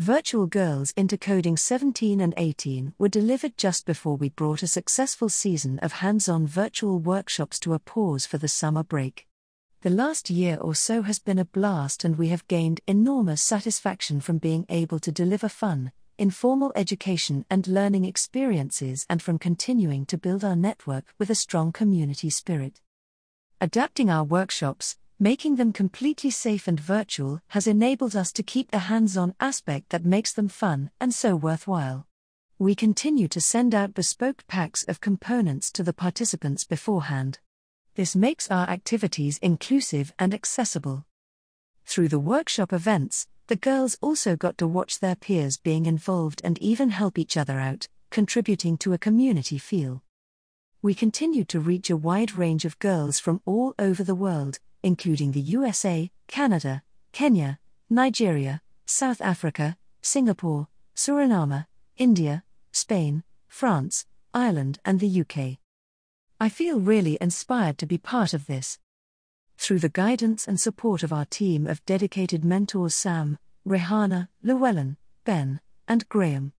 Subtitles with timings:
[0.00, 5.28] Virtual Girls into Coding 17 and 18 were delivered just before we brought a successful
[5.28, 9.26] season of hands on virtual workshops to a pause for the summer break.
[9.82, 14.22] The last year or so has been a blast, and we have gained enormous satisfaction
[14.22, 20.16] from being able to deliver fun, informal education and learning experiences, and from continuing to
[20.16, 22.80] build our network with a strong community spirit.
[23.60, 28.78] Adapting our workshops, making them completely safe and virtual has enabled us to keep the
[28.78, 32.06] hands on aspect that makes them fun and so worthwhile.
[32.58, 37.38] We continue to send out bespoke packs of components to the participants beforehand.
[37.96, 41.04] This makes our activities inclusive and accessible.
[41.84, 46.56] Through the workshop events, the girls also got to watch their peers being involved and
[46.60, 50.02] even help each other out, contributing to a community feel.
[50.80, 55.32] We continued to reach a wide range of girls from all over the world, including
[55.32, 57.58] the USA, Canada, Kenya,
[57.88, 61.66] Nigeria, South Africa, Singapore, Suriname,
[61.96, 65.58] India, Spain, France, Ireland, and the UK.
[66.40, 68.78] I feel really inspired to be part of this.
[69.58, 75.60] Through the guidance and support of our team of dedicated mentors Sam, Rehana, Llewellyn, Ben,
[75.86, 76.52] and Graham,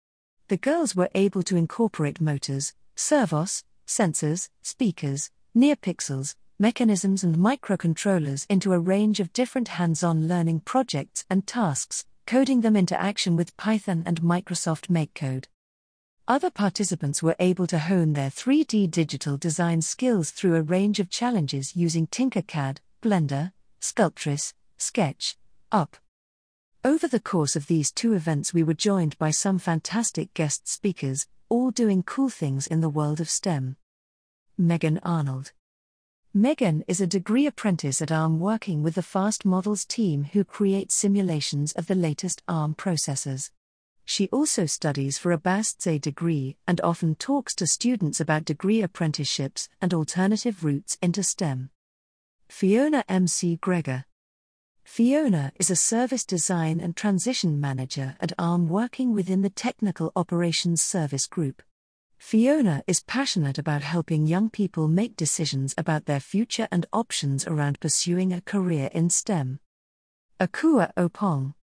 [0.49, 8.71] the girls were able to incorporate motors, servos, sensors, speakers, NeoPixels, mechanisms, and microcontrollers into
[8.71, 13.57] a range of different hands on learning projects and tasks, coding them into action with
[13.57, 15.47] Python and Microsoft MakeCode.
[16.27, 21.09] Other participants were able to hone their 3D digital design skills through a range of
[21.09, 23.51] challenges using Tinkercad, Blender,
[23.81, 25.35] Sculptris, Sketch,
[25.71, 25.97] Up.
[26.85, 31.25] Over the course of these two events, we were joined by some fantastic guest speakers,
[31.49, 33.77] all doing cool things in the world of STEM.
[34.57, 35.53] Megan Arnold.
[36.33, 40.89] Megan is a degree apprentice at ARM working with the Fast Models team who create
[40.89, 43.51] simulations of the latest ARM processors.
[44.05, 49.67] She also studies for a BASTSE degree and often talks to students about degree apprenticeships
[49.81, 51.69] and alternative routes into STEM.
[52.47, 54.05] Fiona McGregor.
[54.85, 60.81] Fiona is a service design and transition manager at ARM working within the Technical Operations
[60.81, 61.61] Service Group.
[62.21, 67.79] Fiona is passionate about helping young people make decisions about their future and options around
[67.79, 69.59] pursuing a career in STEM.
[70.39, 71.55] Akua Opong.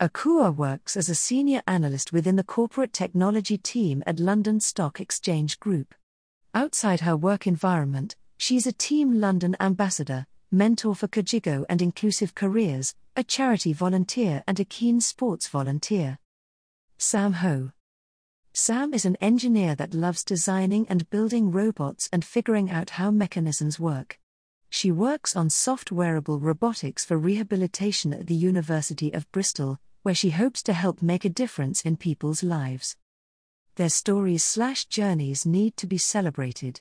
[0.00, 5.60] Akua works as a senior analyst within the corporate technology team at London Stock Exchange
[5.60, 5.94] Group.
[6.52, 12.96] Outside her work environment, she's a Team London ambassador, mentor for Kajigo and Inclusive Careers,
[13.14, 16.18] a charity volunteer, and a keen sports volunteer.
[16.98, 17.70] Sam Ho.
[18.58, 23.78] Sam is an engineer that loves designing and building robots and figuring out how mechanisms
[23.78, 24.18] work.
[24.70, 30.30] She works on soft wearable robotics for rehabilitation at the University of Bristol, where she
[30.30, 32.96] hopes to help make a difference in people's lives.
[33.74, 36.80] Their stories slash journeys need to be celebrated.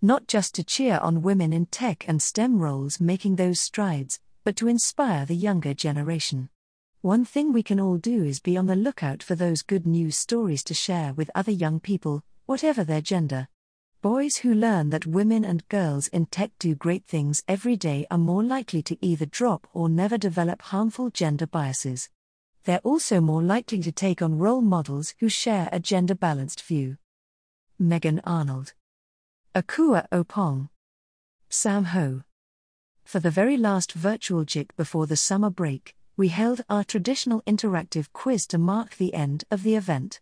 [0.00, 4.56] Not just to cheer on women in tech and STEM roles making those strides, but
[4.56, 6.48] to inspire the younger generation.
[7.02, 10.18] One thing we can all do is be on the lookout for those good news
[10.18, 13.48] stories to share with other young people, whatever their gender.
[14.02, 18.18] Boys who learn that women and girls in tech do great things every day are
[18.18, 22.10] more likely to either drop or never develop harmful gender biases.
[22.64, 26.98] They're also more likely to take on role models who share a gender balanced view.
[27.78, 28.74] Megan Arnold.
[29.54, 30.68] Akua Opong.
[31.48, 32.24] Sam Ho.
[33.04, 38.12] For the very last virtual GIC before the summer break, we held our traditional interactive
[38.12, 40.20] quiz to mark the end of the event.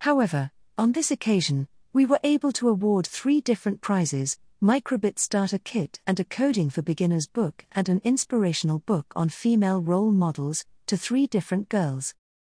[0.00, 6.00] However, on this occasion, we were able to award three different prizes Microbit Starter Kit
[6.04, 10.96] and a Coding for Beginners book and an inspirational book on female role models to
[10.96, 12.12] three different girls.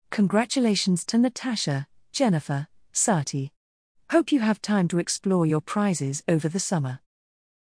[0.10, 3.54] Congratulations to Natasha, Jennifer, Sati.
[4.10, 7.00] Hope you have time to explore your prizes over the summer.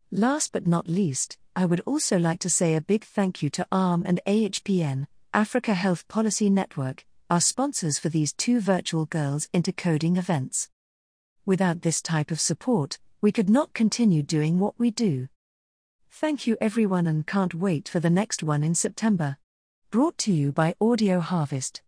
[0.09, 3.67] Last but not least, I would also like to say a big thank you to
[3.71, 9.71] ARM and AHPN, Africa Health Policy Network, are sponsors for these two virtual Girls into
[9.71, 10.67] Coding events.
[11.45, 15.29] Without this type of support, we could not continue doing what we do.
[16.09, 19.37] Thank you everyone and can't wait for the next one in September.
[19.89, 21.79] Brought to you by Audio Harvest.